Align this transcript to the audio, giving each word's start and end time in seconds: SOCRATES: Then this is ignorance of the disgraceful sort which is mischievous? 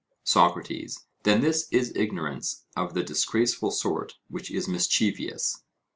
SOCRATES: 0.23 1.05
Then 1.21 1.41
this 1.41 1.67
is 1.69 1.95
ignorance 1.95 2.65
of 2.75 2.95
the 2.95 3.03
disgraceful 3.03 3.69
sort 3.69 4.13
which 4.29 4.49
is 4.49 4.67
mischievous? 4.67 5.61